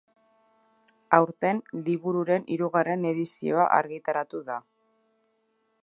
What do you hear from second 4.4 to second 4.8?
da.